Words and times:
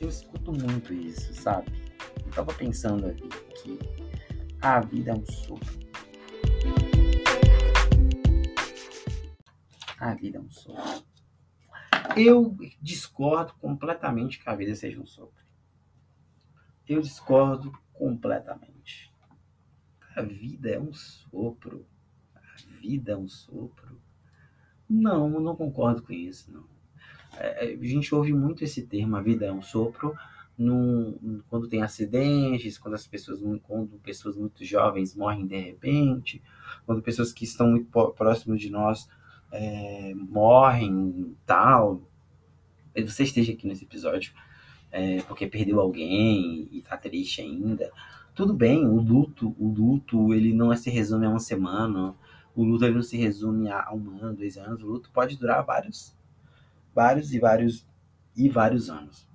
Eu 0.00 0.08
escuto 0.08 0.52
muito 0.52 0.92
isso, 0.92 1.34
sabe? 1.34 1.72
Eu 2.24 2.30
tava 2.32 2.54
pensando 2.54 3.06
aqui 3.06 3.28
que 3.62 3.78
a 4.60 4.80
vida 4.80 5.10
é 5.10 5.14
um 5.14 5.26
sopro. 5.26 5.78
A 9.98 10.14
vida 10.14 10.38
é 10.38 10.40
um 10.40 10.50
sopro. 10.50 11.04
Eu 12.16 12.56
discordo 12.80 13.54
completamente 13.54 14.40
que 14.40 14.48
a 14.48 14.54
vida 14.54 14.74
seja 14.74 15.00
um 15.00 15.06
sopro. 15.06 15.44
Eu 16.86 17.00
discordo 17.00 17.72
completamente. 17.92 19.12
A 20.16 20.22
vida 20.22 20.70
é 20.70 20.80
um 20.80 20.92
sopro. 20.92 21.86
A 22.34 22.80
vida 22.80 23.12
é 23.12 23.16
um 23.16 23.28
sopro. 23.28 24.00
Não, 24.88 25.32
eu 25.34 25.40
não 25.40 25.54
concordo 25.54 26.02
com 26.02 26.12
isso, 26.12 26.50
não. 26.50 26.77
É, 27.36 27.76
a 27.80 27.84
gente 27.84 28.14
ouve 28.14 28.32
muito 28.32 28.64
esse 28.64 28.82
termo, 28.82 29.16
a 29.16 29.20
vida 29.20 29.46
é 29.46 29.52
um 29.52 29.62
sopro, 29.62 30.14
no, 30.56 31.42
quando 31.48 31.68
tem 31.68 31.82
acidentes, 31.82 32.78
quando 32.78 32.94
as 32.94 33.06
pessoas, 33.06 33.40
quando 33.62 33.98
pessoas 34.02 34.36
muito 34.36 34.64
jovens 34.64 35.14
morrem 35.14 35.46
de 35.46 35.56
repente, 35.56 36.42
quando 36.84 37.00
pessoas 37.00 37.32
que 37.32 37.44
estão 37.44 37.70
muito 37.70 37.88
próximas 38.12 38.60
de 38.60 38.70
nós 38.70 39.08
é, 39.52 40.12
morrem, 40.14 41.36
tal. 41.46 42.02
Você 42.96 43.22
esteja 43.22 43.52
aqui 43.52 43.68
nesse 43.68 43.84
episódio 43.84 44.32
é, 44.90 45.22
porque 45.22 45.46
perdeu 45.46 45.80
alguém 45.80 46.68
e 46.70 46.82
tá 46.82 46.96
triste 46.96 47.40
ainda. 47.40 47.90
Tudo 48.34 48.54
bem, 48.54 48.86
o 48.86 49.00
luto, 49.00 49.54
o 49.58 49.68
luto, 49.68 50.32
ele 50.32 50.52
não 50.52 50.74
se 50.76 50.90
resume 50.90 51.26
a 51.26 51.30
uma 51.30 51.40
semana, 51.40 52.14
o 52.54 52.62
luto 52.64 52.84
ele 52.84 52.94
não 52.94 53.02
se 53.02 53.16
resume 53.16 53.68
a 53.70 53.92
um 53.92 54.16
ano, 54.22 54.36
dois 54.36 54.56
anos, 54.56 54.82
o 54.82 54.86
luto 54.86 55.10
pode 55.12 55.36
durar 55.36 55.64
vários, 55.64 56.14
vários 56.94 57.32
e 57.32 57.38
vários 57.38 57.86
e 58.36 58.48
vários 58.48 58.88
anos. 58.88 59.28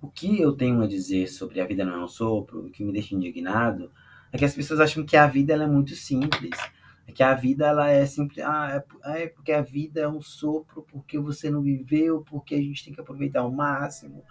O 0.00 0.08
que 0.08 0.40
eu 0.40 0.56
tenho 0.56 0.80
a 0.82 0.86
dizer 0.86 1.26
sobre 1.28 1.60
a 1.60 1.66
vida 1.66 1.84
não 1.84 1.94
é 1.94 2.04
um 2.04 2.08
sopro, 2.08 2.66
o 2.66 2.70
que 2.70 2.84
me 2.84 2.92
deixa 2.92 3.14
indignado, 3.14 3.90
é 4.32 4.38
que 4.38 4.44
as 4.44 4.54
pessoas 4.54 4.80
acham 4.80 5.04
que 5.04 5.16
a 5.16 5.26
vida 5.26 5.52
ela 5.52 5.64
é 5.64 5.66
muito 5.66 5.94
simples. 5.94 6.58
É 7.06 7.12
que 7.12 7.22
a 7.22 7.34
vida 7.34 7.66
ela 7.66 7.88
é 7.88 8.04
simples. 8.04 8.44
Ah, 8.44 8.84
é, 9.04 9.24
é 9.24 9.26
porque 9.28 9.52
a 9.52 9.62
vida 9.62 10.00
é 10.00 10.08
um 10.08 10.20
sopro, 10.20 10.82
porque 10.82 11.18
você 11.18 11.50
não 11.50 11.62
viveu, 11.62 12.22
porque 12.22 12.54
a 12.54 12.60
gente 12.60 12.84
tem 12.84 12.92
que 12.92 13.00
aproveitar 13.00 13.40
ao 13.40 13.50
máximo. 13.50 14.22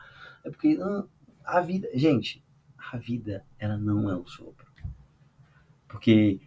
É 0.43 0.49
porque 0.49 0.77
ah, 0.79 1.03
a 1.43 1.61
vida. 1.61 1.89
Gente, 1.95 2.45
a 2.91 2.97
vida 2.97 3.43
ela 3.57 3.77
não 3.77 4.09
é 4.09 4.15
um 4.15 4.27
sopro. 4.27 4.67
Porque 5.87 6.39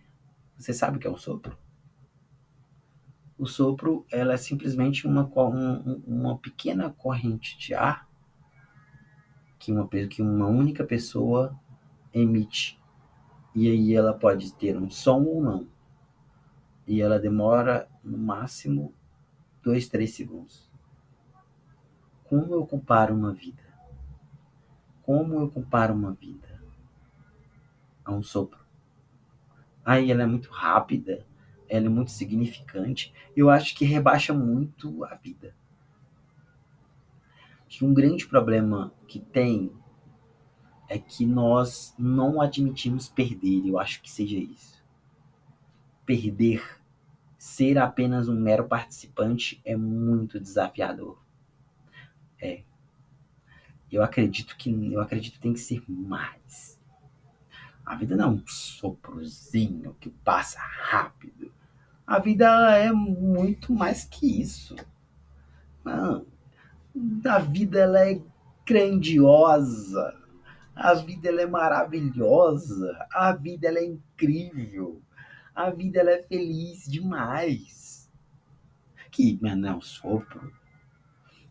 você 0.57 0.73
sabe 0.73 0.97
o 0.97 1.01
que 1.01 1.07
é 1.07 1.11
um 1.11 1.17
sopro? 1.17 1.59
O 3.41 3.47
sopro 3.47 4.05
ela 4.13 4.35
é 4.35 4.37
simplesmente 4.37 5.07
uma, 5.07 5.25
uma 6.07 6.37
pequena 6.37 6.91
corrente 6.91 7.57
de 7.57 7.73
ar 7.73 8.07
que 9.59 9.73
uma, 9.73 9.89
que 9.89 10.21
uma 10.21 10.47
única 10.47 10.85
pessoa 10.85 11.59
emite. 12.13 12.79
E 13.55 13.67
aí 13.67 13.95
ela 13.95 14.13
pode 14.13 14.53
ter 14.53 14.77
um 14.77 14.91
som 14.91 15.23
ou 15.25 15.43
não. 15.43 15.67
E 16.87 17.01
ela 17.01 17.19
demora 17.19 17.89
no 18.05 18.19
máximo 18.19 18.93
dois, 19.63 19.89
três 19.89 20.13
segundos. 20.13 20.71
Como 22.25 22.53
eu 22.53 22.67
comparo 22.67 23.15
uma 23.15 23.33
vida? 23.33 23.63
Como 25.01 25.41
eu 25.41 25.51
comparo 25.51 25.95
uma 25.95 26.13
vida 26.13 26.63
a 28.05 28.13
um 28.13 28.23
sopro? 28.23 28.61
Aí 29.83 30.11
ela 30.11 30.25
é 30.25 30.27
muito 30.27 30.51
rápida, 30.51 31.27
ela 31.71 31.87
é 31.87 31.89
muito 31.89 32.11
significante. 32.11 33.15
Eu 33.35 33.49
acho 33.49 33.75
que 33.75 33.87
rebaixa 33.87 34.35
muito 34.35 35.03
a 35.05 35.15
vida 35.15 35.55
que 37.71 37.85
um 37.85 37.95
grande 37.95 38.27
problema 38.27 38.93
que 39.07 39.21
tem 39.21 39.73
é 40.89 40.99
que 40.99 41.25
nós 41.25 41.95
não 41.97 42.41
admitimos 42.41 43.09
perder. 43.09 43.65
Eu 43.65 43.79
acho 43.79 44.03
que 44.03 44.11
seja 44.11 44.37
isso. 44.37 44.85
Perder, 46.05 46.83
ser 47.39 47.79
apenas 47.79 48.29
um 48.29 48.35
mero 48.35 48.67
participante 48.67 49.63
é 49.65 49.77
muito 49.77 50.41
desafiador. 50.41 51.23
É. 52.43 52.65
Eu 53.91 54.03
acredito 54.03 54.57
que 54.57 54.93
eu 54.93 55.01
acredito 55.01 55.35
que 55.35 55.41
tem 55.41 55.53
que 55.53 55.61
ser 55.61 55.85
mais. 55.89 56.77
A 57.87 57.95
vida 57.95 58.17
não 58.17 58.25
é 58.25 58.29
um 58.29 58.47
soprozinho 58.49 59.97
que 60.01 60.11
passa 60.11 60.59
rápido. 60.59 61.53
A 62.11 62.19
vida 62.19 62.77
é 62.77 62.91
muito 62.91 63.73
mais 63.73 64.05
que 64.05 64.43
isso. 64.43 64.75
Não, 65.85 66.27
a 67.25 67.39
vida 67.39 67.79
ela 67.79 68.05
é 68.05 68.21
grandiosa, 68.67 70.21
a 70.75 70.93
vida 70.95 71.29
ela 71.29 71.43
é 71.43 71.47
maravilhosa, 71.47 73.07
a 73.13 73.31
vida 73.31 73.69
ela 73.69 73.79
é 73.79 73.85
incrível, 73.85 75.01
a 75.55 75.71
vida 75.71 76.01
ela 76.01 76.11
é 76.11 76.21
feliz 76.21 76.85
demais. 76.91 78.11
Que, 79.13 79.39
não, 79.41 79.81
sopro. 79.81 80.53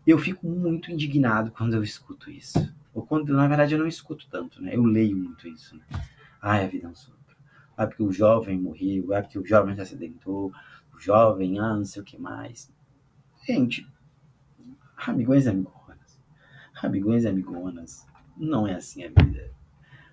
Eu 0.05 0.19
fico 0.19 0.45
muito 0.45 0.91
indignado 0.91 1.51
quando 1.51 1.73
eu 1.73 1.83
escuto 1.83 2.29
isso. 2.29 2.69
Ou 2.93 3.05
quando, 3.05 3.33
na 3.33 3.47
verdade, 3.47 3.75
eu 3.75 3.79
não 3.79 3.87
escuto 3.87 4.27
tanto, 4.29 4.61
né? 4.61 4.75
Eu 4.75 4.83
leio 4.83 5.15
muito 5.15 5.47
isso, 5.47 5.77
né? 5.77 5.85
Ai, 6.41 6.65
a 6.65 6.67
vida 6.67 6.85
é 6.85 6.89
um 6.89 6.95
sopro. 6.95 7.18
Ah, 7.79 7.87
porque 7.87 8.03
o 8.03 8.11
jovem 8.11 8.59
morreu, 8.59 9.13
ah, 9.13 9.21
porque 9.21 9.39
o 9.39 9.45
jovem 9.45 9.73
se 9.75 9.81
acidentou, 9.81 10.51
o 10.93 10.99
jovem, 10.99 11.59
ah, 11.59 11.75
não 11.75 11.85
sei 11.85 12.01
o 12.01 12.05
que 12.05 12.19
mais. 12.19 12.71
Gente, 13.47 13.87
Amigões 15.07 15.45
e 15.45 15.49
amigonas. 15.49 16.19
Amigões 16.83 17.23
e 17.23 17.27
amigonas. 17.29 18.05
Não 18.35 18.67
é 18.67 18.75
assim 18.75 19.05
a 19.05 19.07
vida. 19.07 19.49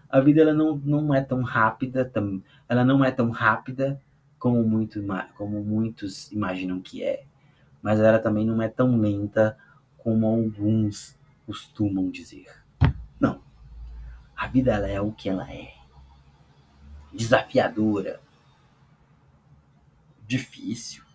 A 0.09 0.21
vida 0.21 0.43
ela 0.43 0.55
não, 0.55 0.77
não 0.77 1.13
é 1.13 1.21
tão 1.21 1.43
rápida, 1.43 2.05
tão, 2.05 2.41
ela 2.69 2.85
não 2.85 3.05
é 3.05 3.11
tão 3.11 3.31
rápida 3.31 4.01
como, 4.39 4.63
muito, 4.63 5.05
como 5.37 5.63
muitos 5.65 6.31
imaginam 6.31 6.81
que 6.81 7.03
é. 7.03 7.25
Mas 7.83 7.99
ela 7.99 8.21
também 8.21 8.47
não 8.47 8.63
é 8.63 8.69
tão 8.69 8.97
lenta 8.97 9.59
como 9.99 10.25
alguns 10.27 11.19
costumam 11.45 12.09
dizer. 12.09 12.47
Não. 13.19 13.41
A 14.37 14.47
vida 14.47 14.73
ela 14.73 14.87
é 14.87 15.01
o 15.01 15.11
que 15.11 15.29
ela 15.29 15.53
é. 15.53 15.76
Desafiadora. 17.17 18.21
Difícil 20.27 21.07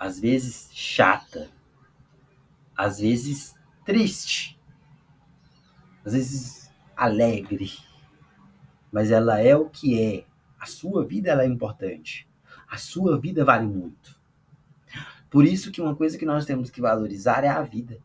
às 0.00 0.18
vezes 0.18 0.70
chata, 0.72 1.50
às 2.74 3.00
vezes 3.00 3.54
triste, 3.84 4.58
às 6.02 6.14
vezes 6.14 6.70
alegre, 6.96 7.70
mas 8.90 9.10
ela 9.10 9.38
é 9.40 9.54
o 9.54 9.68
que 9.68 10.00
é. 10.02 10.24
A 10.58 10.64
sua 10.64 11.04
vida 11.04 11.30
ela 11.30 11.42
é 11.42 11.46
importante. 11.46 12.26
A 12.66 12.78
sua 12.78 13.20
vida 13.20 13.44
vale 13.44 13.66
muito. 13.66 14.18
Por 15.28 15.44
isso 15.44 15.70
que 15.70 15.82
uma 15.82 15.94
coisa 15.94 16.16
que 16.16 16.24
nós 16.24 16.46
temos 16.46 16.70
que 16.70 16.80
valorizar 16.80 17.44
é 17.44 17.48
a 17.48 17.60
vida. 17.60 17.98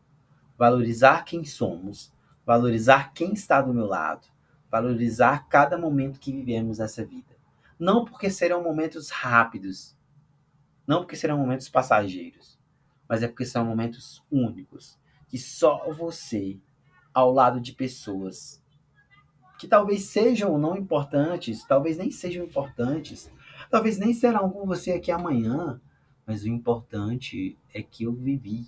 Valorizar 0.58 1.24
quem 1.24 1.46
somos, 1.46 2.12
valorizar 2.46 3.12
quem 3.12 3.32
está 3.32 3.60
do 3.60 3.74
meu 3.74 3.86
lado, 3.86 4.28
valorizar 4.70 5.48
cada 5.48 5.76
momento 5.76 6.20
que 6.20 6.32
vivemos 6.32 6.78
nessa 6.78 7.04
vida. 7.04 7.36
Não 7.78 8.04
porque 8.04 8.30
serão 8.30 8.62
momentos 8.62 9.10
rápidos, 9.10 9.96
não 10.86 11.00
porque 11.00 11.16
serão 11.16 11.36
momentos 11.36 11.68
passageiros, 11.68 12.56
mas 13.08 13.22
é 13.22 13.28
porque 13.28 13.44
são 13.44 13.64
momentos 13.64 14.22
únicos. 14.30 14.96
Que 15.28 15.36
só 15.36 15.92
você, 15.92 16.60
ao 17.12 17.32
lado 17.32 17.60
de 17.60 17.72
pessoas 17.72 18.62
que 19.58 19.66
talvez 19.66 20.04
sejam 20.04 20.52
ou 20.52 20.58
não 20.58 20.76
importantes, 20.76 21.64
talvez 21.64 21.96
nem 21.96 22.10
sejam 22.10 22.44
importantes, 22.44 23.30
talvez 23.70 23.98
nem 23.98 24.14
serão 24.14 24.50
com 24.50 24.66
você 24.66 24.92
aqui 24.92 25.10
amanhã, 25.10 25.80
mas 26.26 26.44
o 26.44 26.48
importante 26.48 27.58
é 27.72 27.82
que 27.82 28.04
eu 28.04 28.12
vivi. 28.12 28.66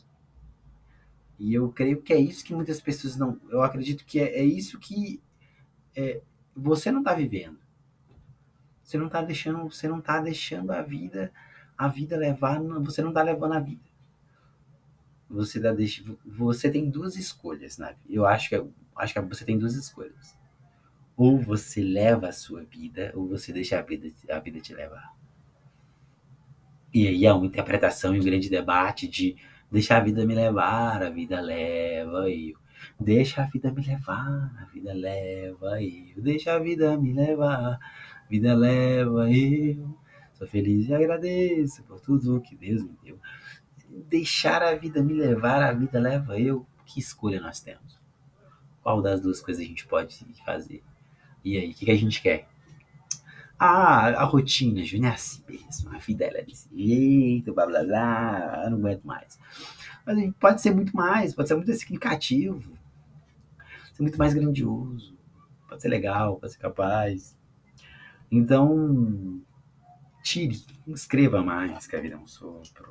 E 1.38 1.54
eu 1.54 1.70
creio 1.70 2.02
que 2.02 2.12
é 2.12 2.18
isso 2.18 2.44
que 2.44 2.54
muitas 2.54 2.80
pessoas 2.80 3.16
não. 3.16 3.40
Eu 3.48 3.62
acredito 3.62 4.04
que 4.04 4.18
é, 4.18 4.40
é 4.40 4.44
isso 4.44 4.78
que 4.78 5.22
é, 5.94 6.20
você 6.54 6.90
não 6.90 7.00
está 7.00 7.14
vivendo. 7.14 7.58
Você 8.82 8.98
não 8.98 9.06
está 9.06 9.22
deixando, 9.22 9.70
você 9.70 9.86
não 9.86 10.00
tá 10.00 10.20
deixando 10.20 10.72
a 10.72 10.82
vida 10.82 11.32
a 11.78 11.86
vida 11.86 12.16
levar, 12.16 12.60
você 12.60 13.00
não 13.00 13.10
está 13.10 13.22
levando 13.22 13.52
a 13.52 13.60
vida. 13.60 13.80
Você, 15.30 15.60
dá, 15.60 15.70
você 16.26 16.68
tem 16.68 16.90
duas 16.90 17.14
escolhas 17.14 17.78
na 17.78 17.92
vida. 17.92 18.00
Eu 18.08 18.26
acho 18.26 18.48
que, 18.48 18.64
acho 18.96 19.14
que 19.14 19.20
você 19.20 19.44
tem 19.44 19.56
duas 19.56 19.76
escolhas. 19.76 20.36
Ou 21.16 21.38
você 21.38 21.80
leva 21.80 22.28
a 22.28 22.32
sua 22.32 22.64
vida, 22.64 23.12
ou 23.14 23.28
você 23.28 23.52
deixa 23.52 23.78
a 23.78 23.82
vida, 23.82 24.10
a 24.28 24.40
vida 24.40 24.60
te 24.60 24.74
levar. 24.74 25.14
E 26.92 27.06
aí 27.06 27.26
há 27.26 27.34
uma 27.34 27.46
interpretação 27.46 28.16
e 28.16 28.20
um 28.20 28.24
grande 28.24 28.50
debate 28.50 29.06
de 29.06 29.36
deixar 29.70 29.98
a 29.98 30.04
vida 30.04 30.24
me 30.24 30.34
levar, 30.34 31.02
a 31.02 31.10
vida 31.10 31.40
leva 31.40 32.28
eu. 32.30 32.56
Deixa 32.98 33.42
a 33.42 33.46
vida 33.46 33.70
me 33.72 33.84
levar, 33.84 34.52
a 34.60 34.64
vida 34.72 34.92
leva 34.92 35.82
eu. 35.82 36.22
Deixa 36.22 36.54
a 36.54 36.58
vida 36.58 36.96
me 36.98 37.12
levar, 37.12 37.74
a 37.74 38.28
vida 38.28 38.54
leva 38.54 39.30
eu. 39.30 39.96
Sou 40.34 40.46
feliz 40.46 40.88
e 40.88 40.94
agradeço 40.94 41.82
por 41.82 42.00
tudo 42.00 42.40
que 42.40 42.54
Deus 42.54 42.82
me 42.82 42.96
deu. 43.02 43.18
Deixar 44.08 44.62
a 44.62 44.74
vida 44.74 45.02
me 45.02 45.12
levar, 45.12 45.62
a 45.62 45.72
vida 45.72 45.98
leva 45.98 46.38
eu. 46.38 46.66
Que 46.86 47.00
escolha 47.00 47.40
nós 47.40 47.60
temos? 47.60 47.98
Qual 48.82 49.02
das 49.02 49.20
duas 49.20 49.40
coisas 49.40 49.62
a 49.62 49.66
gente 49.66 49.86
pode 49.86 50.24
fazer? 50.44 50.82
E 51.44 51.58
aí, 51.58 51.70
o 51.70 51.74
que, 51.74 51.84
que 51.84 51.90
a 51.90 51.96
gente 51.96 52.22
quer? 52.22 52.48
Ah, 53.58 54.22
a 54.22 54.24
rotina, 54.24 54.84
Júnior, 54.84 55.12
é 55.12 55.14
assim 55.14 55.42
mesmo. 55.48 55.94
A 55.94 55.98
vida 55.98 56.26
é 56.26 56.44
desse 56.44 56.68
jeito, 56.74 57.52
blá 57.52 57.66
blá 57.66 57.82
blá. 57.82 58.62
Eu 58.64 58.70
não 58.70 58.78
aguento 58.78 59.04
mais. 59.04 59.38
Mas 60.06 60.32
pode 60.38 60.60
ser 60.62 60.74
muito 60.74 60.94
mais, 60.96 61.34
pode 61.34 61.48
ser 61.48 61.54
muito 61.56 61.72
significativo, 61.74 62.72
ser 63.94 64.02
muito 64.02 64.16
mais 64.16 64.32
grandioso, 64.32 65.16
pode 65.68 65.82
ser 65.82 65.88
legal, 65.88 66.36
pode 66.36 66.52
ser 66.52 66.58
capaz. 66.58 67.36
Então, 68.30 69.40
tire, 70.22 70.62
escreva 70.86 71.42
mais 71.42 71.86
que 71.86 71.96
a 71.96 72.00
vida 72.00 72.14
é 72.14 72.18
um 72.18 72.26
sopro, 72.26 72.90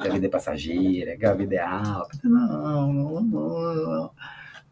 que 0.00 0.08
a 0.08 0.12
vida 0.12 0.26
é 0.26 0.30
passageira, 0.30 1.16
que 1.16 1.26
a 1.26 1.34
vida 1.34 1.56
é 1.56 1.60
alta. 1.60 2.18
Não, 2.24 2.92
não, 2.92 3.20
não. 3.22 4.14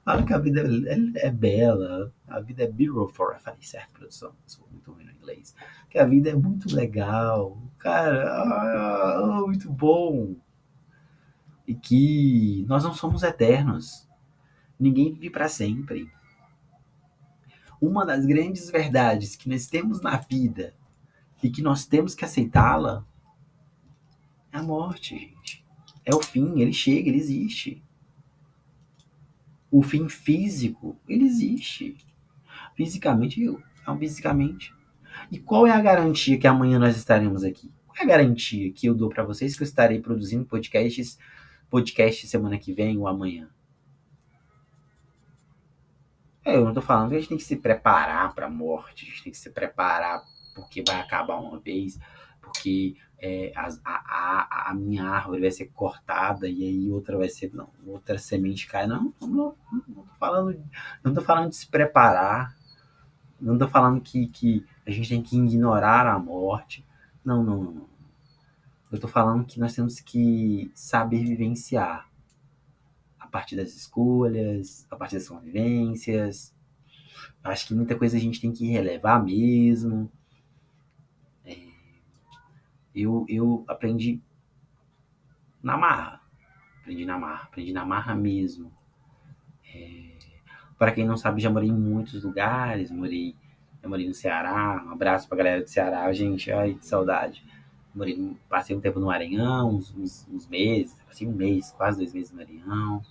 Fala 0.04 0.22
que 0.22 0.32
a 0.32 0.38
vida 0.38 0.62
é, 0.86 1.26
é, 1.26 1.30
bela, 1.32 2.12
a 2.28 2.38
vida 2.40 2.62
é 2.62 2.68
beautiful. 2.68 3.32
Eu 3.32 3.40
falei 3.40 3.60
certo, 3.62 3.90
produção, 3.90 4.32
sou 4.46 4.64
muito 4.70 4.92
ruim 4.92 5.04
no 5.04 5.15
inglês. 5.26 5.54
Que 5.90 5.98
a 5.98 6.06
vida 6.06 6.30
é 6.30 6.34
muito 6.34 6.74
legal, 6.74 7.60
cara, 7.78 8.24
ah, 8.42 9.42
muito 9.44 9.70
bom. 9.70 10.36
E 11.66 11.74
que 11.74 12.64
nós 12.68 12.84
não 12.84 12.94
somos 12.94 13.22
eternos. 13.22 14.08
Ninguém 14.78 15.12
vive 15.12 15.30
para 15.30 15.48
sempre. 15.48 16.10
Uma 17.80 18.06
das 18.06 18.24
grandes 18.24 18.70
verdades 18.70 19.36
que 19.36 19.48
nós 19.48 19.66
temos 19.66 20.00
na 20.00 20.16
vida 20.16 20.74
e 21.42 21.50
que 21.50 21.62
nós 21.62 21.86
temos 21.86 22.14
que 22.14 22.24
aceitá-la 22.24 23.04
é 24.52 24.58
a 24.58 24.62
morte, 24.62 25.18
gente. 25.18 25.64
É 26.04 26.14
o 26.14 26.22
fim, 26.22 26.60
ele 26.60 26.72
chega, 26.72 27.08
ele 27.08 27.18
existe. 27.18 27.82
O 29.70 29.82
fim 29.82 30.08
físico, 30.08 30.96
ele 31.08 31.24
existe. 31.24 31.96
Fisicamente, 32.74 33.40
não 33.86 33.98
fisicamente. 33.98 34.75
E 35.30 35.38
qual 35.38 35.66
é 35.66 35.70
a 35.70 35.80
garantia 35.80 36.38
que 36.38 36.46
amanhã 36.46 36.78
nós 36.78 36.96
estaremos 36.96 37.44
aqui? 37.44 37.72
Qual 37.86 37.96
é 37.98 38.02
a 38.02 38.06
garantia 38.06 38.72
que 38.72 38.86
eu 38.86 38.94
dou 38.94 39.08
para 39.08 39.24
vocês 39.24 39.56
que 39.56 39.62
eu 39.62 39.66
estarei 39.66 40.00
produzindo 40.00 40.44
podcasts, 40.44 41.18
podcast 41.68 42.26
semana 42.26 42.58
que 42.58 42.72
vem 42.72 42.98
ou 42.98 43.08
amanhã? 43.08 43.48
É, 46.44 46.56
eu 46.56 46.64
não 46.64 46.72
tô 46.72 46.80
falando 46.80 47.10
que 47.10 47.16
a 47.16 47.18
gente 47.18 47.28
tem 47.28 47.38
que 47.38 47.44
se 47.44 47.56
preparar 47.56 48.32
para 48.32 48.46
a 48.46 48.50
morte, 48.50 49.04
a 49.04 49.08
gente 49.08 49.24
tem 49.24 49.32
que 49.32 49.38
se 49.38 49.50
preparar 49.50 50.22
porque 50.54 50.82
vai 50.86 51.00
acabar 51.00 51.40
uma 51.40 51.58
vez, 51.58 51.98
porque 52.40 52.96
é, 53.18 53.52
a, 53.56 53.68
a, 53.84 54.70
a, 54.70 54.74
minha 54.74 55.04
árvore 55.04 55.40
vai 55.40 55.50
ser 55.50 55.66
cortada 55.66 56.48
e 56.48 56.62
aí 56.62 56.90
outra 56.90 57.16
vai 57.16 57.28
ser, 57.28 57.52
não, 57.52 57.68
outra 57.84 58.16
semente 58.16 58.66
cai. 58.66 58.86
Não, 58.86 59.12
não, 59.20 59.28
não, 59.28 59.56
não 59.88 60.04
tô 60.04 60.14
falando, 60.18 60.64
não 61.02 61.14
tô 61.14 61.20
falando 61.20 61.48
de 61.50 61.56
se 61.56 61.66
preparar, 61.66 62.56
não 63.40 63.58
tô 63.58 63.66
falando 63.66 64.00
que, 64.00 64.28
que 64.28 64.64
a 64.86 64.90
gente 64.90 65.08
tem 65.08 65.22
que 65.22 65.36
ignorar 65.36 66.06
a 66.06 66.18
morte. 66.18 66.86
Não, 67.24 67.42
não, 67.42 67.62
não. 67.62 67.88
Eu 68.90 69.00
tô 69.00 69.08
falando 69.08 69.44
que 69.44 69.58
nós 69.58 69.74
temos 69.74 70.00
que 70.00 70.70
saber 70.74 71.24
vivenciar 71.24 72.08
a 73.18 73.26
partir 73.26 73.56
das 73.56 73.74
escolhas, 73.74 74.86
a 74.90 74.96
partir 74.96 75.16
das 75.16 75.28
convivências. 75.28 76.54
Acho 77.42 77.66
que 77.66 77.74
muita 77.74 77.96
coisa 77.96 78.16
a 78.16 78.20
gente 78.20 78.40
tem 78.40 78.52
que 78.52 78.66
relevar 78.68 79.22
mesmo 79.22 80.10
eu, 82.96 83.26
eu 83.28 83.64
aprendi 83.68 84.22
na 85.62 85.76
marra. 85.76 86.22
Aprendi 86.80 87.04
na 87.04 87.18
marra, 87.18 87.44
aprendi 87.44 87.72
na 87.72 87.84
marra 87.84 88.14
mesmo. 88.14 88.72
É, 89.74 90.16
para 90.78 90.92
quem 90.92 91.04
não 91.04 91.16
sabe, 91.16 91.42
já 91.42 91.50
morei 91.50 91.68
em 91.68 91.78
muitos 91.78 92.24
lugares, 92.24 92.90
morei, 92.90 93.36
eu 93.86 93.90
morei 93.90 94.06
no 94.06 94.14
Ceará, 94.14 94.84
um 94.84 94.90
abraço 94.90 95.28
pra 95.28 95.38
galera 95.38 95.62
do 95.62 95.68
Ceará, 95.68 96.12
gente, 96.12 96.50
ai, 96.50 96.74
que 96.74 96.84
saudade. 96.84 97.42
Morei, 97.94 98.36
passei 98.48 98.76
um 98.76 98.80
tempo 98.80 99.00
no 99.00 99.06
Maranhão, 99.06 99.76
uns, 99.76 99.94
uns, 99.94 100.28
uns 100.28 100.46
meses, 100.48 100.94
passei 101.06 101.26
um 101.26 101.32
mês, 101.32 101.72
quase 101.72 101.98
dois 101.98 102.12
meses 102.12 102.32
no 102.32 102.38
Maranhão. 102.38 103.02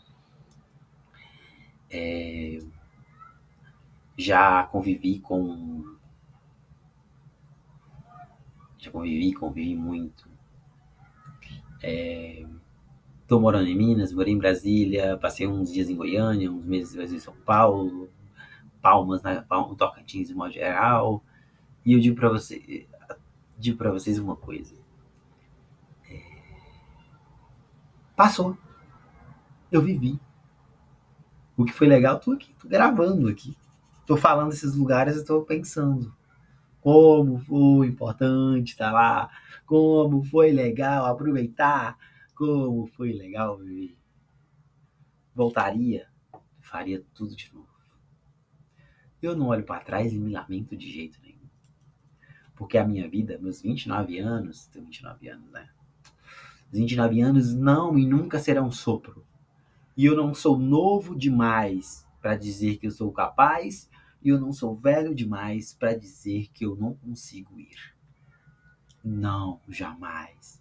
É, 1.90 2.60
já 4.18 4.64
convivi 4.66 5.20
com 5.20 5.96
já 8.78 8.92
convivi, 8.92 9.34
convivi 9.34 9.76
muito. 9.76 10.30
É, 11.82 12.46
tô 13.28 13.40
morando 13.40 13.68
em 13.68 13.76
Minas, 13.76 14.14
morei 14.14 14.34
em 14.34 14.38
Brasília, 14.38 15.18
passei 15.18 15.48
uns 15.48 15.72
dias 15.74 15.90
em 15.90 15.96
Goiânia, 15.96 16.52
uns 16.52 16.68
meses 16.68 17.14
em 17.14 17.20
São 17.20 17.36
Paulo, 17.46 18.10
Palmas, 18.86 19.24
né, 19.24 19.44
Palmas, 19.50 19.76
Tocantins 19.78 20.28
de 20.28 20.36
modo 20.36 20.54
geral. 20.54 21.24
E 21.84 21.94
eu 21.94 22.00
digo 22.00 22.16
para 22.16 22.30
você, 22.30 22.88
digo 23.58 23.80
para 23.80 23.90
vocês 23.90 24.20
uma 24.20 24.36
coisa. 24.36 24.76
É, 26.08 26.22
passou. 28.16 28.56
Eu 29.72 29.82
vivi. 29.82 30.20
O 31.58 31.66
que 31.66 31.74
foi 31.74 31.88
legal, 31.88 32.20
tô 32.20 32.34
aqui, 32.34 32.54
tô 32.62 32.68
gravando 32.68 33.28
aqui. 33.28 33.58
Tô 34.06 34.16
falando 34.16 34.52
desses 34.52 34.76
lugares 34.76 35.18
e 35.18 35.26
tô 35.26 35.42
pensando 35.42 36.16
como 36.80 37.40
foi 37.40 37.88
importante 37.88 38.74
estar 38.74 38.92
lá, 38.92 39.32
como 39.66 40.24
foi 40.26 40.52
legal 40.52 41.08
aproveitar, 41.08 41.98
como 42.36 42.86
foi 42.96 43.14
legal 43.14 43.58
viver. 43.58 43.98
Voltaria, 45.34 46.08
faria 46.62 47.04
tudo 47.16 47.36
de 47.36 47.52
novo. 47.52 47.75
Eu 49.22 49.36
não 49.36 49.48
olho 49.48 49.64
para 49.64 49.84
trás 49.84 50.14
e 50.14 50.18
me 50.18 50.32
lamento 50.32 50.76
de 50.76 50.92
jeito 50.92 51.20
nenhum. 51.22 51.36
Porque 52.56 52.78
a 52.78 52.88
minha 52.88 53.08
vida, 53.10 53.38
meus 53.40 53.62
29 53.62 54.20
anos, 54.20 54.68
tenho 54.68 54.86
29 54.86 55.28
anos, 55.30 55.52
né? 55.52 55.70
Os 56.72 56.80
29 56.80 57.22
anos 57.22 57.54
não 57.54 57.98
e 57.98 58.06
nunca 58.06 58.40
serão 58.40 58.72
sopro. 58.72 59.26
E 59.98 60.06
eu 60.06 60.16
não 60.16 60.34
sou 60.34 60.58
novo 60.58 61.16
demais 61.16 62.06
para 62.22 62.36
dizer 62.36 62.78
que 62.78 62.88
eu 62.88 62.92
sou 62.92 63.12
capaz 63.12 63.90
e 64.22 64.30
eu 64.30 64.40
não 64.40 64.52
sou 64.52 64.76
velho 64.76 65.14
demais 65.14 65.74
para 65.74 65.94
dizer 65.94 66.50
que 66.54 66.66
eu 66.66 66.76
não 66.76 66.96
consigo 66.96 67.60
ir. 67.60 67.96
Não, 69.04 69.62
jamais. 69.70 70.60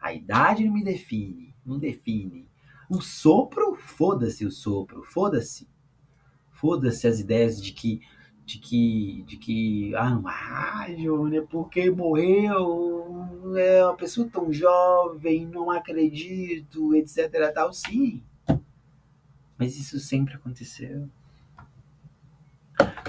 A 0.00 0.12
idade 0.14 0.64
não 0.64 0.72
me 0.72 0.82
define, 0.82 1.54
não 1.64 1.78
define. 1.78 2.48
O 2.88 3.00
sopro, 3.00 3.74
foda-se 3.74 4.46
o 4.46 4.50
sopro, 4.50 5.02
foda-se. 5.04 5.68
Foda-se 6.56 7.06
as 7.06 7.20
ideias 7.20 7.62
de 7.62 7.72
que 7.72 8.00
de 8.44 8.58
que 8.58 9.24
de 9.26 9.36
que 9.36 9.94
ah, 9.96 10.20
ah 10.24 10.86
Júnior, 10.96 11.46
porque 11.48 11.90
morreu, 11.90 13.56
é 13.56 13.84
uma 13.84 13.96
pessoa 13.96 14.28
tão 14.28 14.52
jovem, 14.52 15.46
não 15.46 15.70
acredito, 15.70 16.94
etc, 16.94 17.52
tal, 17.52 17.72
sim. 17.72 18.22
Mas 19.58 19.76
isso 19.76 19.98
sempre 19.98 20.34
aconteceu 20.34 21.08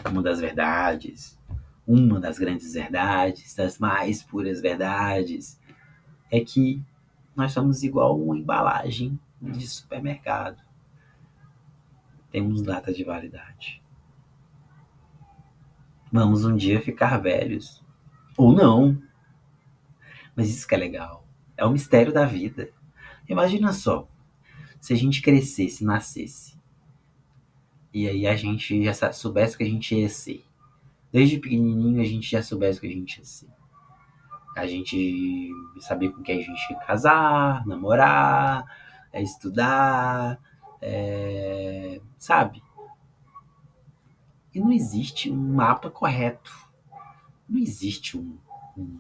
uma 0.10 0.22
das 0.22 0.40
verdades, 0.40 1.38
uma 1.86 2.20
das 2.20 2.40
grandes 2.40 2.74
verdades, 2.74 3.54
das 3.56 3.78
mais 3.80 4.24
puras 4.24 4.62
verdades, 4.62 5.60
é 6.32 6.40
que 6.40 6.82
nós 7.36 7.52
somos 7.52 7.84
igual 7.84 8.20
uma 8.20 8.38
embalagem 8.38 9.20
de 9.42 9.68
supermercado. 9.68 10.67
Temos 12.32 12.62
data 12.62 12.94
de 12.94 13.04
validade. 13.04 13.82
Vamos 16.12 16.46
um 16.46 16.56
dia 16.56 16.82
ficar 16.82 17.18
velhos. 17.18 17.84
Ou 18.38 18.54
não. 18.54 19.02
Mas 20.36 20.50
isso 20.50 20.68
que 20.68 20.76
é 20.76 20.78
legal. 20.78 21.28
É 21.56 21.66
o 21.66 21.72
mistério 21.72 22.14
da 22.14 22.26
vida. 22.26 22.70
Imagina 23.28 23.74
só, 23.74 24.08
se 24.80 24.94
a 24.94 24.96
gente 24.96 25.22
crescesse, 25.22 25.84
nascesse 25.84 26.58
e 27.98 28.08
aí 28.08 28.28
a 28.28 28.36
gente 28.36 28.84
já 28.84 29.12
soubesse 29.12 29.58
que 29.58 29.64
a 29.64 29.68
gente 29.68 29.96
ia 29.96 30.08
ser. 30.08 30.46
Desde 31.12 31.40
pequenininho 31.40 32.00
a 32.00 32.06
gente 32.06 32.30
já 32.30 32.44
soubesse 32.44 32.80
que 32.80 32.86
a 32.86 32.92
gente 32.92 33.18
ia 33.18 33.26
ser. 33.26 33.50
A 34.56 34.68
gente 34.68 35.52
sabia 35.80 36.12
com 36.12 36.22
quem 36.22 36.40
a 36.40 36.44
gente 36.44 36.72
ia 36.72 36.78
casar, 36.78 37.66
namorar, 37.66 38.66
é, 39.12 39.22
estudar, 39.22 40.40
é, 40.82 42.00
sabe? 42.18 42.64
E 44.54 44.60
não 44.60 44.72
existe 44.72 45.32
um 45.32 45.54
mapa 45.54 45.90
correto. 45.90 46.52
Não 47.48 47.60
existe 47.60 48.18
um, 48.18 48.38
um, 48.78 49.00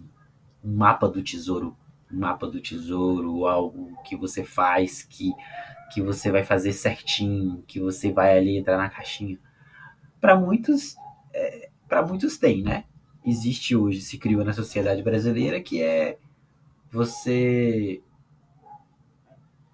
um 0.63 0.75
mapa 0.75 1.07
do 1.07 1.21
tesouro, 1.23 1.75
um 2.11 2.19
mapa 2.19 2.47
do 2.47 2.61
tesouro, 2.61 3.47
algo 3.47 3.97
que 4.03 4.15
você 4.15 4.43
faz 4.43 5.03
que 5.03 5.33
que 5.93 6.01
você 6.01 6.29
vai 6.29 6.43
fazer 6.43 6.73
certinho, 6.73 7.63
que 7.65 7.79
você 7.79 8.11
vai 8.11 8.37
ali 8.37 8.57
entrar 8.57 8.75
na 8.75 8.89
caixinha. 8.89 9.39
Para 10.19 10.35
muitos, 10.35 10.97
é, 11.33 11.69
para 11.87 12.05
muitos 12.05 12.37
tem, 12.37 12.61
né? 12.61 12.83
existe 13.29 13.75
hoje, 13.75 13.99
se 14.01 14.17
criou 14.17 14.45
na 14.45 14.53
sociedade 14.53 15.03
brasileira, 15.03 15.59
que 15.59 15.81
é 15.81 16.17
você 16.89 18.01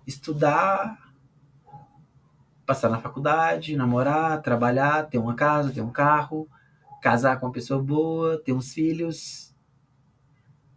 estudar, 0.08 0.98
passar 2.66 2.90
na 2.90 3.00
faculdade, 3.00 3.76
namorar, 3.76 4.42
trabalhar, 4.42 5.08
ter 5.08 5.18
uma 5.18 5.36
casa, 5.36 5.72
ter 5.72 5.82
um 5.82 5.92
carro, 5.92 6.48
casar 7.02 7.40
com 7.40 7.46
uma 7.46 7.52
pessoa 7.52 7.82
boa, 7.82 8.38
ter 8.38 8.54
uns 8.54 8.74
filhos, 8.74 9.54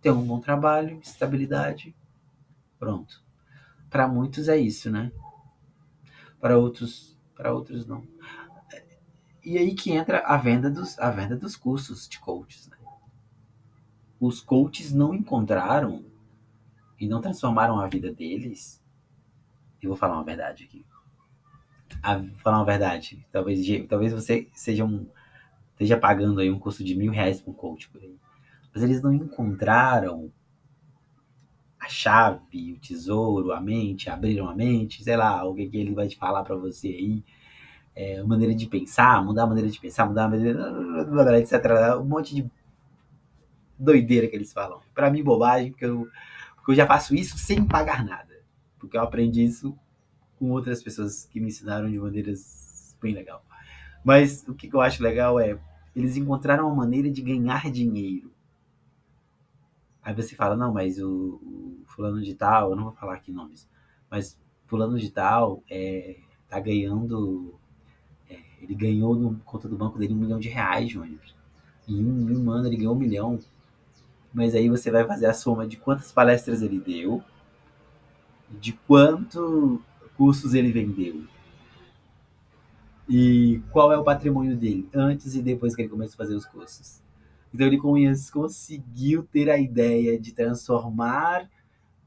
ter 0.00 0.10
um 0.10 0.26
bom 0.26 0.40
trabalho, 0.40 0.98
estabilidade. 1.00 1.94
Pronto. 2.78 3.24
Para 3.88 4.08
muitos 4.08 4.48
é 4.48 4.56
isso, 4.56 4.90
né? 4.90 5.12
Para 6.40 6.58
outros, 6.58 7.16
para 7.34 7.52
outros 7.52 7.86
não. 7.86 8.06
E 9.44 9.56
aí 9.56 9.74
que 9.74 9.92
entra 9.92 10.20
a 10.20 10.36
venda 10.36 10.68
dos, 10.68 10.98
a 10.98 11.10
venda 11.10 11.36
dos 11.36 11.54
cursos 11.54 12.08
de 12.08 12.18
coaches, 12.18 12.68
né? 12.68 12.76
Os 14.18 14.40
coaches 14.40 14.92
não 14.92 15.14
encontraram 15.14 16.04
e 16.98 17.06
não 17.06 17.20
transformaram 17.20 17.78
a 17.78 17.86
vida 17.86 18.12
deles. 18.12 18.82
Eu 19.80 19.90
vou 19.90 19.96
falar 19.96 20.14
uma 20.14 20.24
verdade 20.24 20.64
aqui. 20.64 20.84
A, 22.06 22.22
falar 22.38 22.58
uma 22.58 22.64
verdade. 22.64 23.26
Talvez, 23.32 23.66
talvez 23.88 24.12
você 24.12 24.46
seja 24.52 24.84
um, 24.84 25.08
esteja 25.72 25.98
pagando 25.98 26.40
aí 26.40 26.48
um 26.48 26.58
custo 26.58 26.84
de 26.84 26.94
mil 26.94 27.10
reais 27.10 27.40
para 27.40 27.50
um 27.50 27.54
coach 27.54 27.88
por 27.88 28.00
aí. 28.00 28.16
Mas 28.72 28.84
eles 28.84 29.02
não 29.02 29.12
encontraram 29.12 30.30
a 31.80 31.88
chave, 31.88 32.74
o 32.74 32.78
tesouro, 32.78 33.50
a 33.50 33.60
mente, 33.60 34.08
abriram 34.08 34.48
a 34.48 34.54
mente, 34.54 35.02
sei 35.02 35.16
lá, 35.16 35.44
o 35.44 35.52
que, 35.52 35.66
que 35.68 35.76
ele 35.76 35.94
vai 35.94 36.06
te 36.06 36.16
falar 36.16 36.44
para 36.44 36.54
você 36.54 36.86
aí. 36.86 37.24
É, 37.92 38.22
maneira 38.22 38.54
de 38.54 38.68
pensar, 38.68 39.24
mudar 39.24 39.42
a 39.42 39.46
maneira 39.48 39.68
de 39.68 39.80
pensar, 39.80 40.06
mudar 40.06 40.26
a 40.26 40.28
maneira, 40.28 40.60
etc. 41.40 41.54
Um 42.00 42.04
monte 42.04 42.36
de 42.36 42.48
doideira 43.76 44.28
que 44.28 44.36
eles 44.36 44.52
falam. 44.52 44.80
Para 44.94 45.10
mim, 45.10 45.24
bobagem, 45.24 45.72
porque 45.72 45.86
eu, 45.86 46.06
porque 46.54 46.70
eu 46.70 46.74
já 46.76 46.86
faço 46.86 47.16
isso 47.16 47.36
sem 47.36 47.64
pagar 47.64 48.04
nada. 48.04 48.44
Porque 48.78 48.96
eu 48.96 49.02
aprendi 49.02 49.42
isso 49.42 49.76
com 50.38 50.50
outras 50.50 50.82
pessoas 50.82 51.26
que 51.26 51.40
me 51.40 51.48
ensinaram 51.48 51.90
de 51.90 51.98
maneiras 51.98 52.96
bem 53.00 53.14
legal. 53.14 53.44
Mas 54.04 54.46
o 54.46 54.54
que 54.54 54.68
eu 54.72 54.80
acho 54.80 55.02
legal 55.02 55.40
é 55.40 55.58
eles 55.94 56.16
encontraram 56.16 56.66
uma 56.66 56.76
maneira 56.76 57.10
de 57.10 57.22
ganhar 57.22 57.70
dinheiro. 57.70 58.30
Aí 60.02 60.14
você 60.14 60.36
fala, 60.36 60.54
não, 60.54 60.72
mas 60.72 61.00
o, 61.00 61.40
o 61.42 61.84
fulano 61.86 62.22
de 62.22 62.34
tal, 62.34 62.70
eu 62.70 62.76
não 62.76 62.84
vou 62.84 62.92
falar 62.92 63.14
aqui 63.14 63.32
nomes, 63.32 63.66
mas 64.10 64.38
fulano 64.66 64.98
de 64.98 65.10
tal 65.10 65.64
é, 65.70 66.16
tá 66.48 66.60
ganhando, 66.60 67.54
é, 68.28 68.38
ele 68.60 68.74
ganhou 68.74 69.16
no 69.16 69.36
conta 69.40 69.68
do 69.68 69.76
banco 69.76 69.98
dele 69.98 70.12
um 70.12 70.18
milhão 70.18 70.38
de 70.38 70.48
reais, 70.48 70.90
Júnior. 70.90 71.20
Em 71.88 72.04
um, 72.04 72.30
em 72.30 72.36
um 72.36 72.50
ano 72.50 72.68
ele 72.68 72.76
ganhou 72.76 72.94
um 72.94 72.98
milhão. 72.98 73.40
Mas 74.32 74.54
aí 74.54 74.68
você 74.68 74.90
vai 74.90 75.04
fazer 75.06 75.26
a 75.26 75.32
soma 75.32 75.66
de 75.66 75.78
quantas 75.78 76.12
palestras 76.12 76.60
ele 76.60 76.78
deu, 76.78 77.24
de 78.50 78.74
quanto 78.74 79.82
cursos 80.16 80.54
ele 80.54 80.72
vendeu 80.72 81.26
e 83.08 83.62
qual 83.70 83.92
é 83.92 83.98
o 83.98 84.04
patrimônio 84.04 84.56
dele 84.56 84.88
antes 84.92 85.34
e 85.34 85.42
depois 85.42 85.74
que 85.74 85.82
ele 85.82 85.88
começou 85.88 86.14
a 86.14 86.24
fazer 86.24 86.34
os 86.34 86.44
cursos. 86.44 87.02
Então 87.54 87.66
ele 87.66 87.78
conseguiu 87.78 89.22
ter 89.22 89.48
a 89.48 89.56
ideia 89.56 90.18
de 90.18 90.32
transformar 90.32 91.48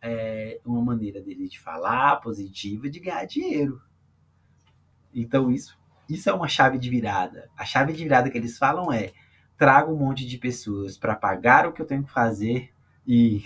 é, 0.02 0.60
uma 0.66 0.82
maneira 0.82 1.22
dele 1.22 1.48
de 1.48 1.60
falar 1.60 2.18
positiva 2.18 2.90
de 2.90 3.00
ganhar 3.00 3.26
dinheiro. 3.26 3.82
Então 5.14 5.50
isso, 5.50 5.78
isso 6.08 6.30
é 6.30 6.34
uma 6.34 6.48
chave 6.48 6.78
de 6.78 6.90
virada. 6.90 7.50
A 7.58 7.66
chave 7.66 7.94
de 7.94 8.04
virada 8.04 8.30
que 8.30 8.38
eles 8.38 8.58
falam 8.58 8.92
é 8.92 9.14
trago 9.58 9.94
um 9.94 9.98
monte 9.98 10.26
de 10.26 10.38
pessoas 10.38 10.98
para 10.98 11.16
pagar 11.16 11.68
o 11.68 11.74
que 11.74 11.82
eu 11.82 11.86
tenho 11.86 12.04
que 12.04 12.12
fazer 12.12 12.72
e 13.08 13.44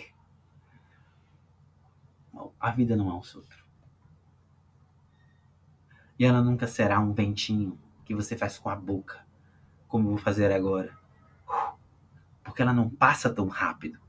a 2.60 2.72
vida 2.72 2.96
não 2.96 3.10
é 3.10 3.14
um 3.14 3.24
sopro. 3.24 3.63
E 6.24 6.26
ela 6.26 6.42
nunca 6.42 6.68
será 6.68 7.02
um 7.02 7.12
ventinho 7.12 7.78
que 8.06 8.16
você 8.16 8.38
faz 8.38 8.58
com 8.58 8.70
a 8.70 8.78
boca, 8.78 9.26
como 9.90 10.08
vou 10.08 10.18
fazer 10.18 10.54
agora. 10.54 10.98
Porque 12.42 12.62
ela 12.62 12.72
não 12.72 12.90
passa 12.90 13.30
tão 13.30 13.50
rápido. 13.50 14.00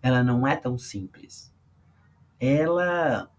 Ela 0.00 0.24
não 0.24 0.46
é 0.46 0.56
tão 0.56 0.78
simples. 0.78 1.54
Ela 2.40 3.30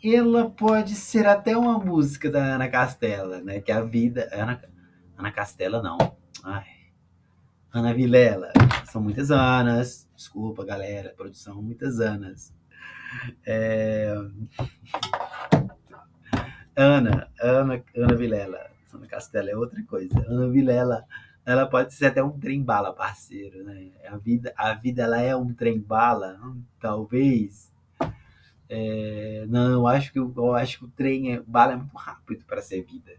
ela 0.00 0.48
pode 0.48 0.94
ser 0.94 1.26
até 1.26 1.56
uma 1.56 1.76
música 1.76 2.30
da 2.30 2.54
Ana 2.54 2.68
Castela, 2.68 3.40
né? 3.40 3.60
Que 3.60 3.72
a 3.72 3.82
vida. 3.82 4.30
Ana, 4.32 4.62
Ana 5.18 5.32
Castela, 5.32 5.82
não. 5.82 5.98
Ai. 6.44 6.68
Ana 7.72 7.92
Vilela. 7.92 8.52
São 8.84 9.02
muitas 9.02 9.32
anas. 9.32 10.08
Desculpa, 10.14 10.64
galera. 10.64 11.12
Produção, 11.16 11.60
muitas 11.60 11.98
anas. 11.98 12.59
É... 13.46 14.14
Ana, 16.76 17.28
Ana, 17.40 17.82
Ana 17.96 18.14
Vilela. 18.14 18.70
Ana 18.92 19.06
Castela 19.06 19.50
é 19.50 19.56
outra 19.56 19.82
coisa. 19.84 20.18
Ana 20.26 20.48
Vilela, 20.48 21.04
ela 21.44 21.66
pode 21.66 21.94
ser 21.94 22.06
até 22.06 22.22
um 22.22 22.38
trem-bala, 22.38 22.92
parceiro, 22.92 23.64
né? 23.64 23.90
A 24.08 24.16
vida, 24.16 24.52
a 24.56 24.74
vida 24.74 25.02
ela 25.02 25.20
é 25.20 25.34
um 25.34 25.52
trem-bala, 25.52 26.38
hum, 26.42 26.62
talvez. 26.80 27.72
É... 28.68 29.44
Não, 29.48 29.70
eu 29.72 29.86
acho 29.86 30.12
que 30.12 30.18
eu 30.18 30.54
acho 30.54 30.78
que 30.78 30.84
o 30.84 30.88
trem 30.88 31.34
é, 31.34 31.40
bala 31.40 31.72
é 31.72 31.76
muito 31.76 31.96
rápido 31.96 32.44
para 32.44 32.62
ser 32.62 32.82
vida. 32.82 33.12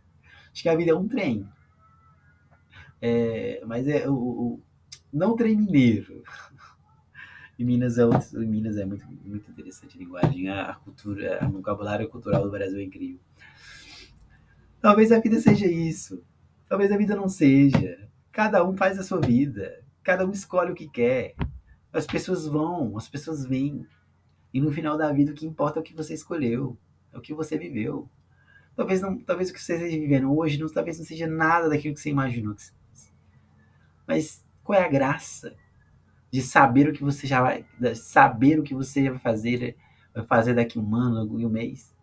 Acho 0.51 0.63
que 0.63 0.69
a 0.69 0.75
vida 0.75 0.91
é 0.91 0.95
um 0.95 1.07
trem. 1.07 1.48
É, 3.01 3.63
mas 3.65 3.88
é 3.88 4.07
o, 4.07 4.13
o 4.13 4.62
não 5.12 5.36
trem 5.36 5.55
mineiro. 5.55 6.24
Em 7.62 7.63
Minas 7.63 8.00
é, 8.00 8.06
outro, 8.08 8.39
Minas 8.39 8.75
é 8.75 8.84
muito, 8.84 9.06
muito 9.24 9.51
interessante 9.51 9.96
a 9.96 10.00
linguagem, 10.00 10.50
a, 10.50 10.74
cultura, 10.84 11.48
o 11.48 11.51
vocabulário 11.51 12.10
cultural 12.10 12.44
do 12.44 12.50
Brasil 12.50 12.80
é 12.80 12.82
incrível. 12.82 13.20
Talvez 14.82 15.12
a 15.12 15.20
vida 15.20 15.39
seja 15.39 15.68
isso. 15.68 16.24
Talvez 16.68 16.91
a 16.91 16.98
vida 16.98 17.15
não 17.15 17.30
seja. 17.30 18.10
Cada 18.32 18.68
um 18.68 18.75
faz 18.75 18.98
a 18.98 19.03
sua 19.03 19.22
vida. 19.22 19.84
Cada 20.01 20.25
um 20.25 20.32
escolhe 20.32 20.72
o 20.72 20.75
que 20.75 20.89
quer. 20.89 21.36
As 21.94 22.08
pessoas 22.08 22.48
vão, 22.48 22.98
as 22.98 23.08
pessoas 23.08 23.46
vêm. 23.46 23.86
E 24.51 24.60
no 24.60 24.72
final 24.72 24.98
da 24.98 25.12
vida 25.12 25.32
o 25.32 25.36
que 25.36 25.46
importa 25.46 25.77
é 25.77 25.82
o 25.82 25.84
que 25.84 25.94
você 25.94 26.15
escolheu, 26.15 26.75
é 27.13 27.18
o 27.20 27.22
que 27.22 27.32
você 27.32 27.60
viveu. 27.60 28.10
Talvez 28.75 29.01
não, 29.01 29.20
talvez 29.20 29.51
o 29.51 29.53
que 29.53 29.62
você 29.62 29.74
esteja 29.74 30.00
vivendo 30.00 30.36
hoje, 30.36 30.58
não, 30.58 30.68
talvez 30.68 30.98
não 30.98 31.06
seja 31.06 31.27
nada 31.27 31.70
daquilo 31.70 31.94
que 31.94 32.01
você 32.01 32.10
imaginou 32.10 32.56
Mas 34.08 34.44
qual 34.63 34.80
é 34.80 34.84
a 34.84 34.89
graça? 34.89 35.56
De 36.32 36.42
saber 36.42 36.88
o 36.88 36.94
que 36.94 37.04
você 37.04 37.28
já 37.28 37.42
vai, 37.42 37.66
saber 37.96 38.60
o 38.60 38.64
que 38.64 38.74
você 38.74 39.10
vai 39.10 39.20
fazer, 39.20 39.76
vai 40.14 40.26
fazer 40.26 40.54
daqui 40.54 40.80
um 40.80 40.96
ano 40.96 41.24
um 41.24 41.50
mês. 41.50 41.96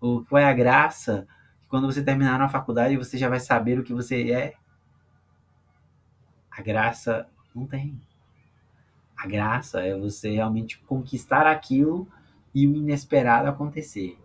Ou 0.00 0.24
qual 0.24 0.40
é 0.40 0.44
a 0.44 0.52
graça 0.52 1.26
que 1.62 1.68
quando 1.68 1.86
você 1.86 2.02
terminar 2.02 2.38
na 2.38 2.48
faculdade 2.48 2.96
você 2.96 3.16
já 3.16 3.28
vai 3.28 3.40
saber 3.40 3.78
o 3.78 3.82
que 3.82 3.94
você 3.94 4.30
é? 4.30 4.54
A 6.50 6.60
graça 6.60 7.26
não 7.54 7.66
tem. 7.66 8.00
A 9.16 9.26
graça 9.26 9.80
é 9.80 9.96
você 9.98 10.32
realmente 10.32 10.78
conquistar 10.80 11.46
aquilo 11.46 12.06
e 12.54 12.66
o 12.66 12.76
inesperado 12.76 13.48
acontecer. 13.48 14.18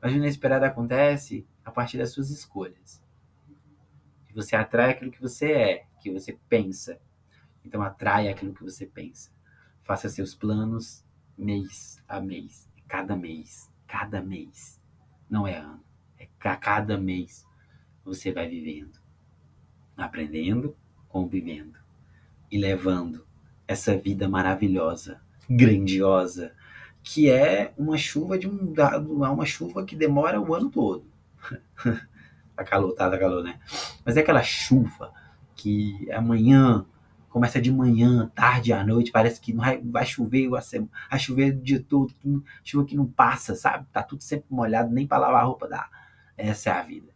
Mas 0.00 0.12
o 0.12 0.16
inesperado 0.16 0.64
acontece 0.64 1.46
a 1.64 1.70
partir 1.70 1.98
das 1.98 2.10
suas 2.10 2.30
escolhas. 2.30 3.04
Você 4.36 4.54
atrai 4.54 4.90
aquilo 4.90 5.10
que 5.10 5.20
você 5.20 5.50
é, 5.50 5.86
que 5.98 6.12
você 6.12 6.38
pensa, 6.46 7.00
então 7.66 7.82
atrai 7.82 8.28
aquilo 8.28 8.54
que 8.54 8.62
você 8.62 8.86
pensa. 8.86 9.30
Faça 9.82 10.08
seus 10.08 10.34
planos 10.34 11.04
mês 11.36 12.02
a 12.08 12.20
mês, 12.20 12.70
cada 12.86 13.16
mês, 13.16 13.70
cada 13.86 14.22
mês. 14.22 14.80
Não 15.28 15.46
é 15.46 15.56
ano, 15.56 15.82
é 16.18 16.28
cada 16.38 16.96
mês 16.96 17.44
você 18.04 18.32
vai 18.32 18.48
vivendo, 18.48 19.00
aprendendo, 19.96 20.76
convivendo 21.08 21.76
e 22.50 22.56
levando 22.56 23.26
essa 23.66 23.96
vida 23.96 24.28
maravilhosa, 24.28 25.20
grandiosa, 25.50 26.54
que 27.02 27.28
é 27.28 27.74
uma 27.76 27.98
chuva 27.98 28.38
de 28.38 28.48
um 28.48 28.72
dado, 28.72 29.12
uma 29.12 29.44
chuva 29.44 29.84
que 29.84 29.96
demora 29.96 30.40
o 30.40 30.54
ano 30.54 30.70
todo. 30.70 31.04
tá 32.54 32.64
calor, 32.64 32.94
tá, 32.94 33.10
tá 33.10 33.18
calor, 33.18 33.42
né? 33.42 33.58
Mas 34.04 34.16
é 34.16 34.20
aquela 34.20 34.42
chuva 34.42 35.12
que 35.56 36.10
amanhã 36.12 36.86
começa 37.36 37.60
de 37.60 37.70
manhã, 37.70 38.32
tarde, 38.34 38.72
à 38.72 38.82
noite, 38.82 39.12
parece 39.12 39.38
que 39.38 39.52
vai, 39.52 39.78
vai 39.82 40.06
chover, 40.06 40.48
vai 40.48 41.18
chover 41.18 41.52
o 41.52 41.60
dia 41.60 41.84
todo, 41.86 42.10
chuva 42.64 42.86
que 42.86 42.96
não 42.96 43.06
passa, 43.06 43.54
sabe? 43.54 43.86
Tá 43.92 44.02
tudo 44.02 44.22
sempre 44.22 44.46
molhado, 44.48 44.90
nem 44.90 45.06
para 45.06 45.18
lavar 45.18 45.42
a 45.42 45.44
roupa 45.44 45.68
dá. 45.68 45.86
Essa 46.34 46.70
é 46.70 46.72
a 46.72 46.80
vida. 46.80 47.12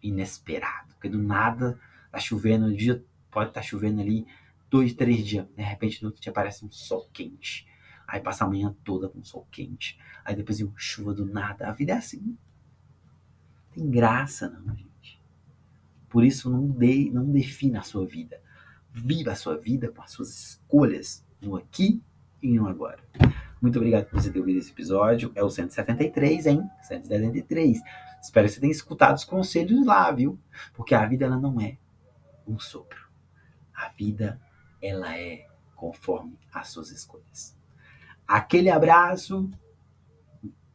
Inesperado, 0.00 0.94
porque 0.94 1.08
do 1.08 1.20
nada 1.20 1.76
tá 2.12 2.20
chovendo, 2.20 2.66
o 2.66 2.76
dia 2.76 3.04
pode 3.32 3.50
estar 3.50 3.62
tá 3.62 3.66
chovendo 3.66 4.00
ali 4.00 4.24
dois, 4.70 4.92
três 4.94 5.26
dias, 5.26 5.44
de 5.56 5.62
repente 5.64 6.00
no 6.04 6.10
outro 6.10 6.22
dia 6.22 6.30
aparece 6.30 6.64
um 6.64 6.70
sol 6.70 7.10
quente. 7.12 7.66
Aí 8.06 8.20
passa 8.20 8.44
a 8.44 8.48
manhã 8.48 8.72
toda 8.84 9.08
com 9.08 9.24
sol 9.24 9.48
quente. 9.50 9.98
Aí 10.24 10.36
depois 10.36 10.60
vem 10.60 10.72
chuva 10.76 11.12
do 11.12 11.26
nada. 11.26 11.66
A 11.66 11.72
vida 11.72 11.94
é 11.94 11.96
assim. 11.96 12.38
Tem 13.74 13.90
graça, 13.90 14.48
não, 14.48 14.76
gente. 14.76 15.20
Por 16.08 16.22
isso, 16.22 16.48
não, 16.48 16.68
de, 16.68 17.10
não 17.10 17.28
defina 17.28 17.80
a 17.80 17.82
sua 17.82 18.06
vida. 18.06 18.40
Viva 18.92 19.32
a 19.32 19.36
sua 19.36 19.56
vida 19.56 19.90
com 19.90 20.02
as 20.02 20.10
suas 20.10 20.28
escolhas 20.28 21.24
no 21.40 21.56
aqui 21.56 22.02
e 22.42 22.52
no 22.52 22.68
agora. 22.68 23.02
Muito 23.60 23.76
obrigado 23.76 24.06
por 24.06 24.20
você 24.20 24.30
ter 24.30 24.40
ouvido 24.40 24.58
esse 24.58 24.72
episódio. 24.72 25.32
É 25.34 25.42
o 25.42 25.48
173, 25.48 26.46
hein? 26.46 26.68
173. 26.82 27.80
Espero 28.20 28.46
que 28.46 28.54
você 28.54 28.60
tenha 28.60 28.72
escutado 28.72 29.16
os 29.16 29.24
conselhos 29.24 29.86
lá, 29.86 30.10
viu? 30.10 30.38
Porque 30.74 30.94
a 30.94 31.06
vida 31.06 31.24
ela 31.24 31.38
não 31.38 31.60
é 31.60 31.76
um 32.46 32.58
sopro. 32.58 33.08
A 33.74 33.88
vida 33.88 34.40
ela 34.80 35.16
é 35.16 35.46
conforme 35.74 36.38
as 36.52 36.68
suas 36.68 36.90
escolhas. 36.90 37.56
Aquele 38.26 38.70
abraço. 38.70 39.48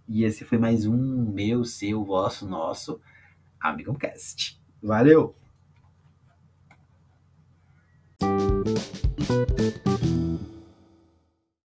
E 0.07 0.24
esse 0.24 0.45
foi 0.45 0.57
mais 0.57 0.86
um 0.86 1.31
meu, 1.31 1.65
seu, 1.65 2.03
vosso, 2.03 2.47
nosso 2.47 3.01
Amigocast. 3.59 4.62
Valeu! 4.81 5.46
Thank 8.67 8.95
you. 8.95 8.96